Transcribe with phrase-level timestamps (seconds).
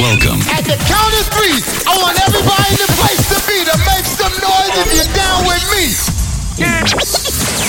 [0.00, 0.40] Welcome.
[0.48, 4.08] At the count of three, I want everybody in the place to be to make
[4.08, 5.92] some noise if you're down with me.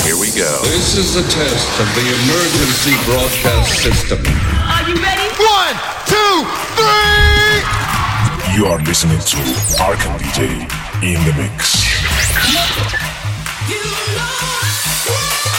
[0.07, 0.47] Here we go.
[0.63, 4.23] This is a test of the emergency broadcast system.
[4.63, 5.27] Are you ready?
[5.43, 5.75] One,
[6.07, 6.47] two,
[6.79, 7.67] three.
[8.55, 9.37] You are listening to
[9.83, 10.55] Arkham DJ
[11.03, 11.83] in the mix.
[13.67, 13.75] You
[14.15, 15.50] know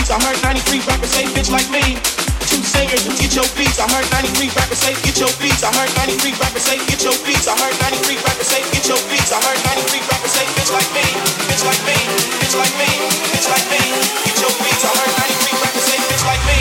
[0.00, 0.10] beats.
[0.10, 2.00] I heard 93 rappers say bitch like me.
[2.48, 3.76] Two singers who get your beats.
[3.78, 5.62] I heard 93 rappers say get your beats.
[5.62, 7.44] I heard 93 rappers say get your beats.
[7.46, 9.30] I heard 93 rappers say get your beats.
[9.32, 11.04] I heard 93 rappers say bitch like me,
[11.52, 11.96] bitch like me,
[12.40, 12.90] bitch like me,
[13.28, 13.82] bitch like me.
[14.24, 14.84] Get your beats.
[14.88, 16.60] I heard 93 rappers say bitch like me.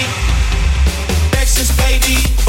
[1.31, 2.48] Texas baby.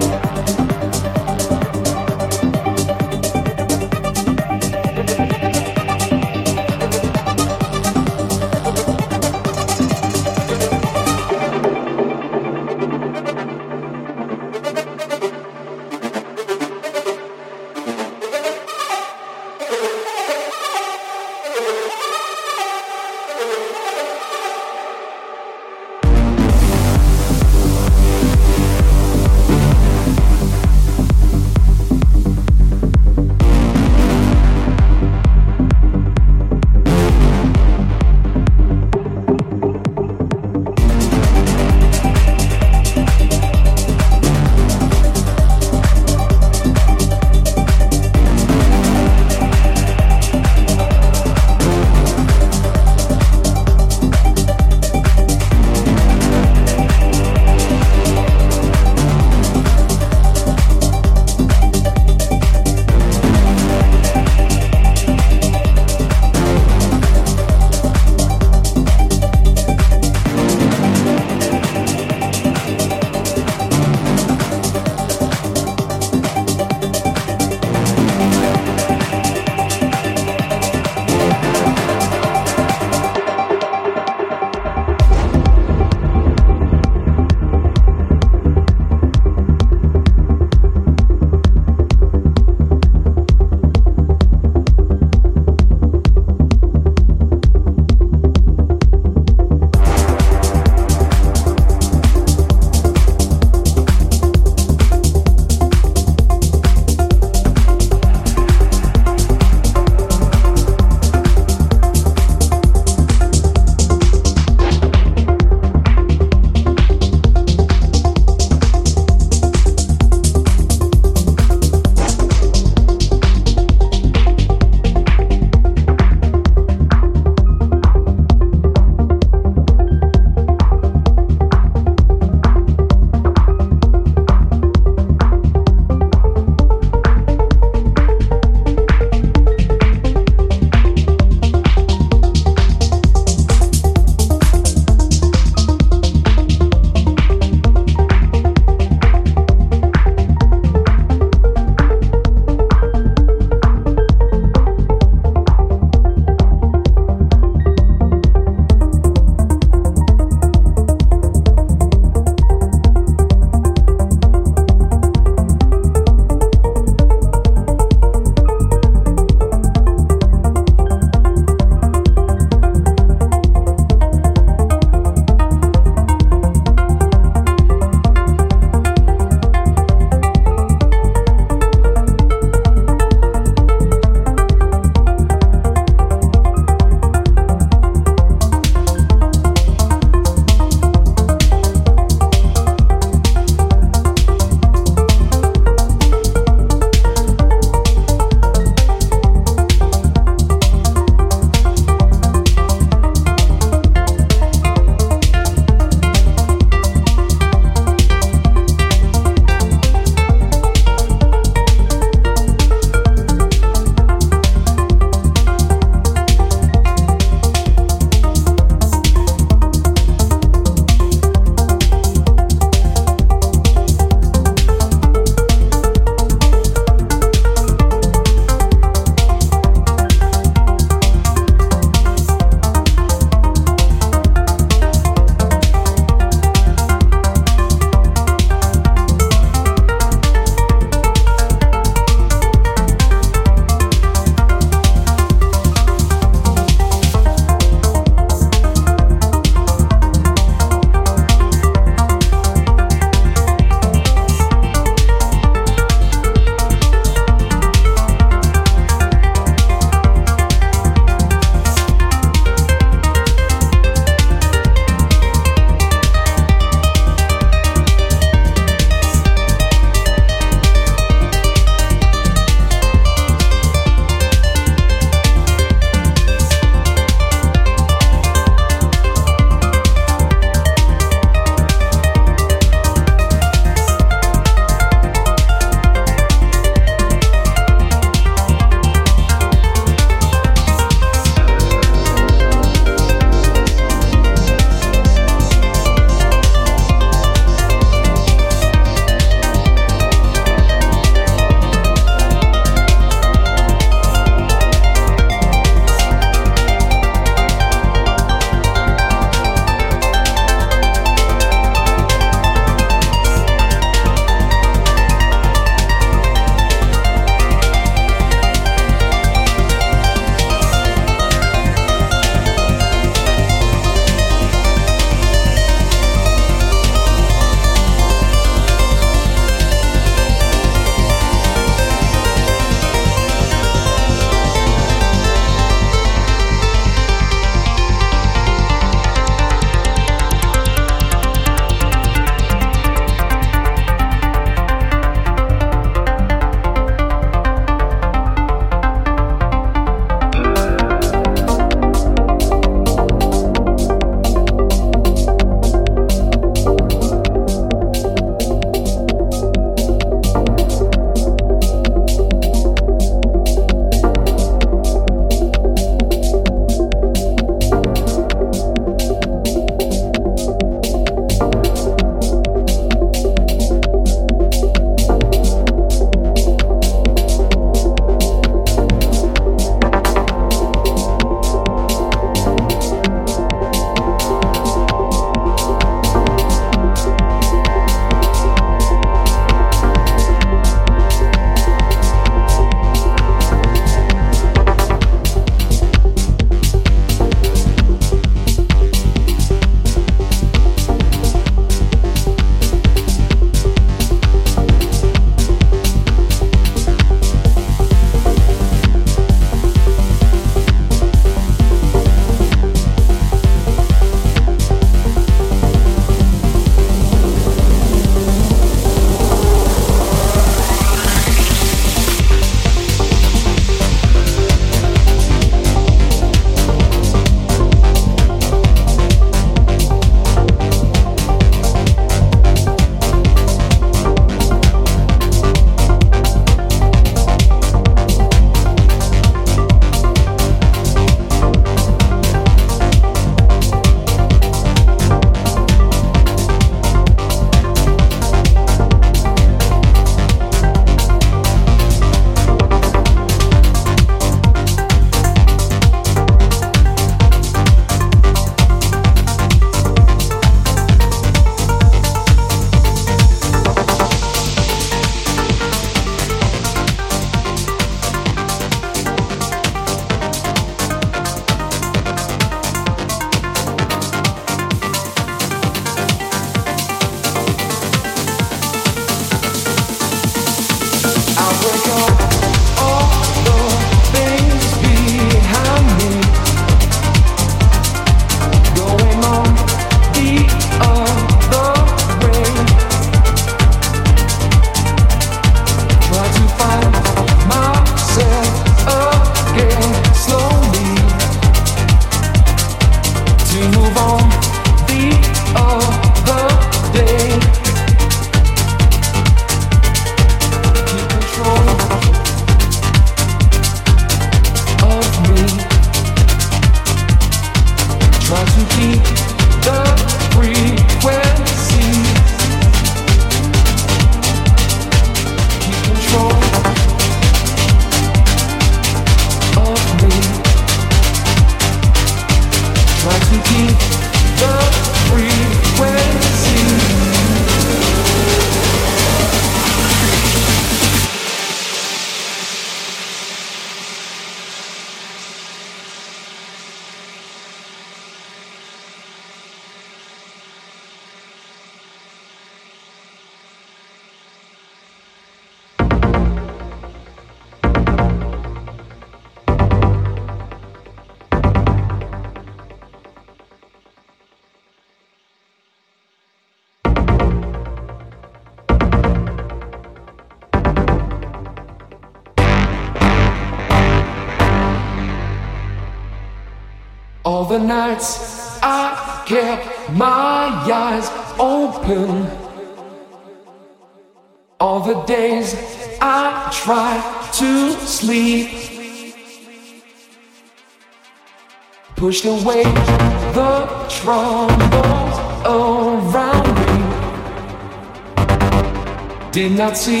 [599.32, 600.00] Did not see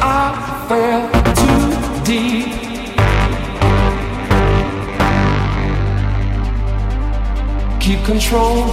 [0.00, 2.66] I fell too deep.
[7.86, 8.64] keep control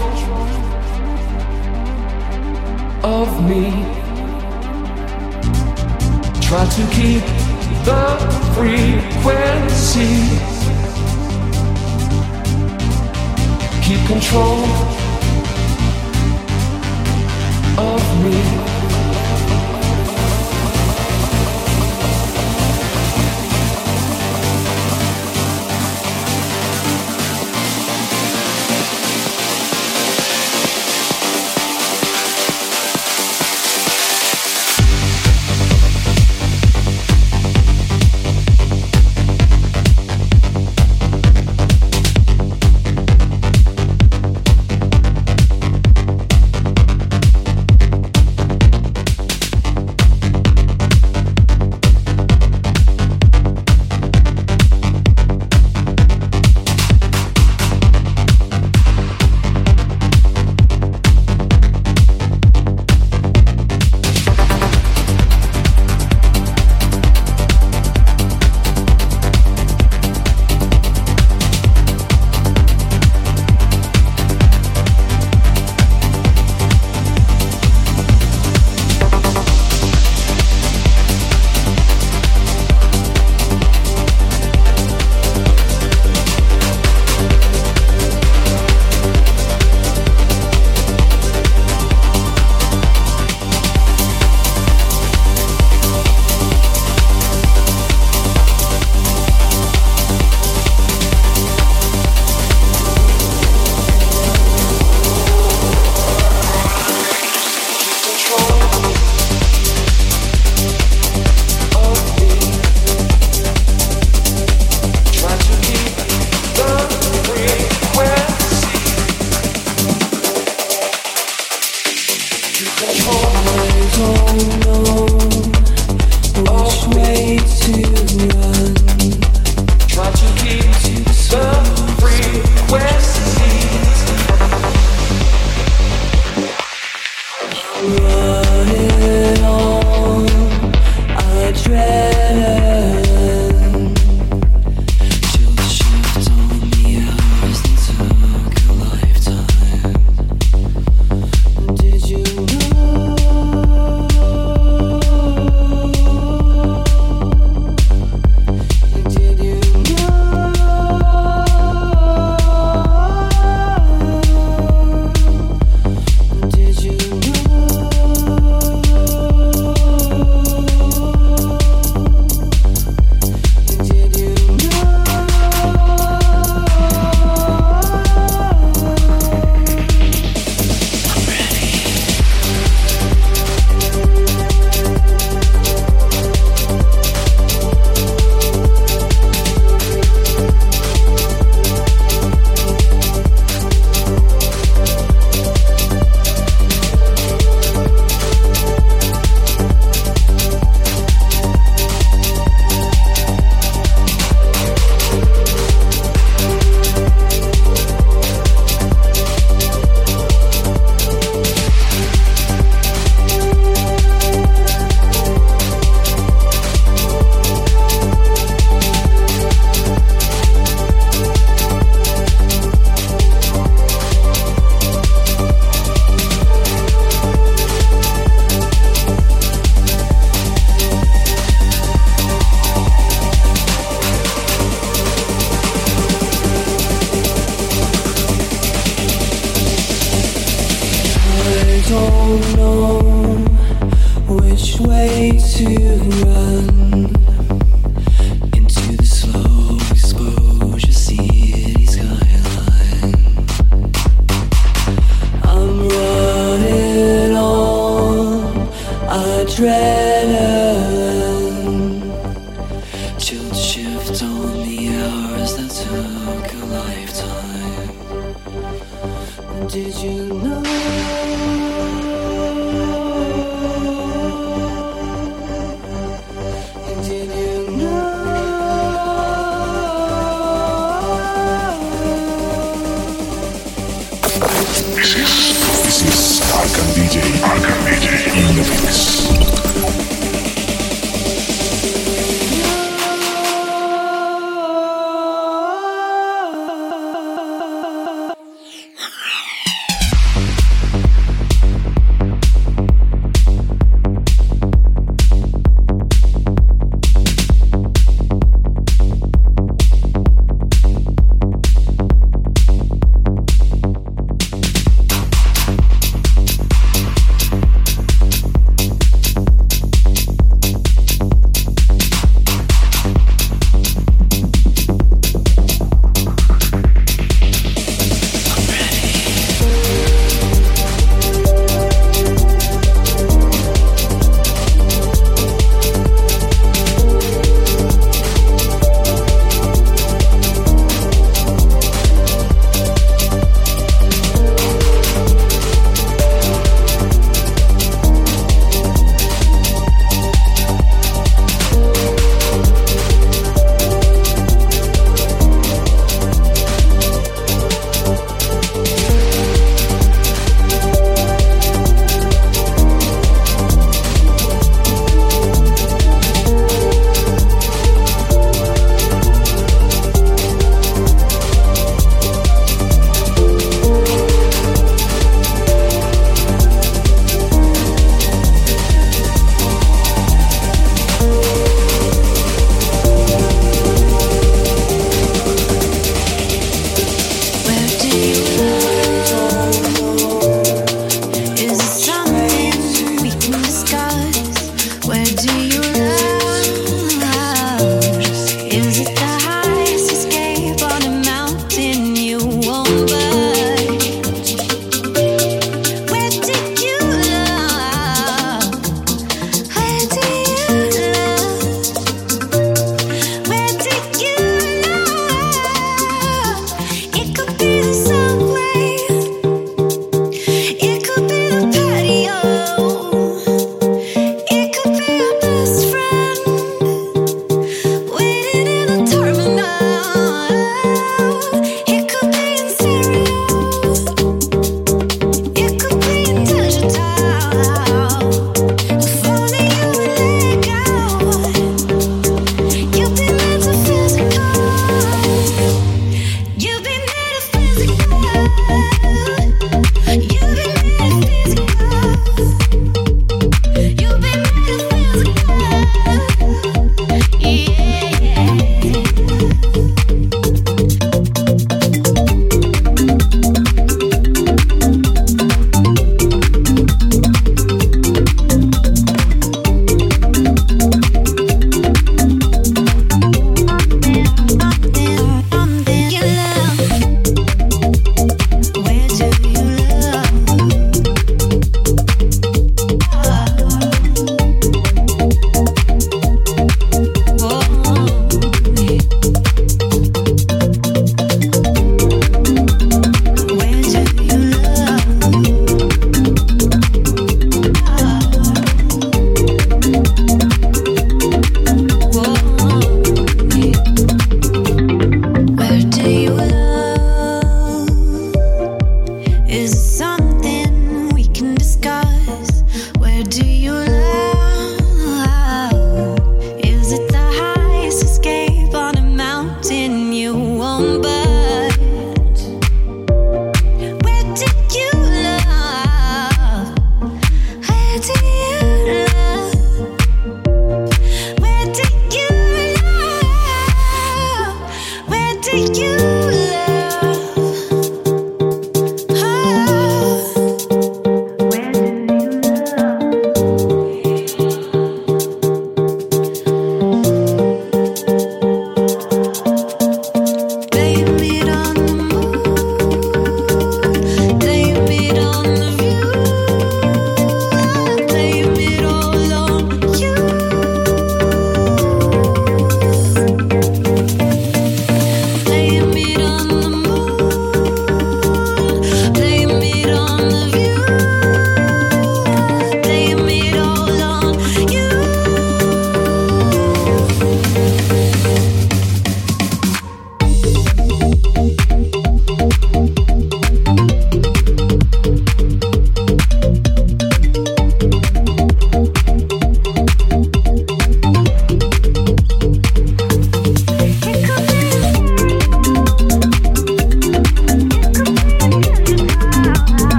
[3.03, 3.69] of me.
[6.41, 7.23] Try to keep
[7.85, 8.17] the
[8.55, 10.52] frequency.
[14.07, 14.63] Control
[17.77, 18.72] of me.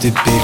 [0.00, 0.37] tes pays.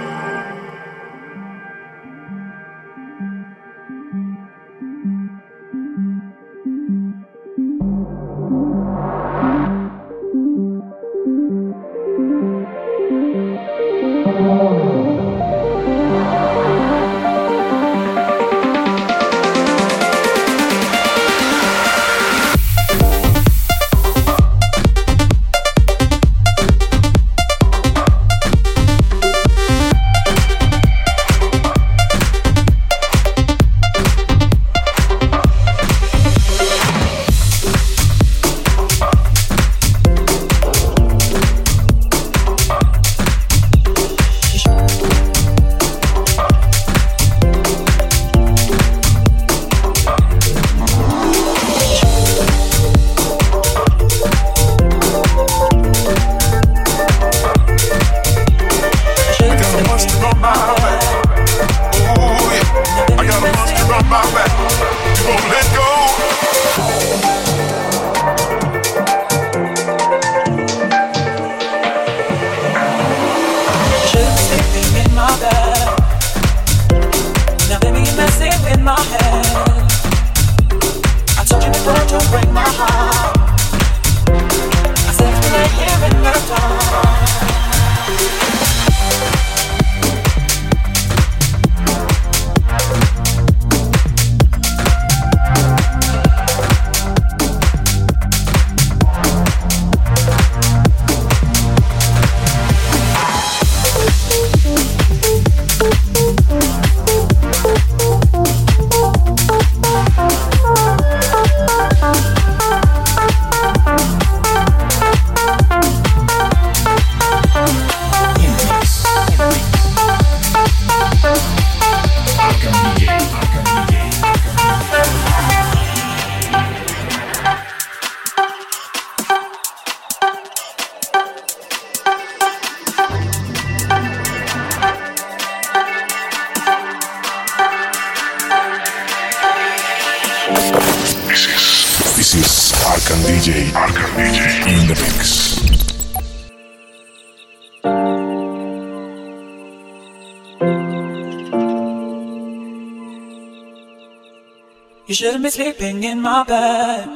[155.80, 157.08] sleeping in my bed.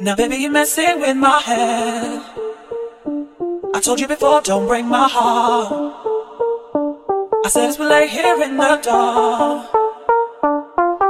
[0.00, 2.22] Now, baby, you're messing with my head.
[3.74, 5.72] I told you before, don't break my heart.
[7.46, 9.72] I said we lay here in the dark.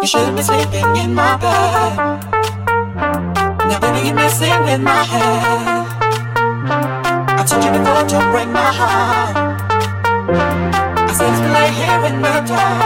[0.00, 1.96] You shouldn't be sleeping in my bed.
[3.68, 5.86] Now, baby, you're messing with my head.
[7.40, 9.36] I told you before, don't break my heart.
[11.10, 12.77] I said we lay here in the dark.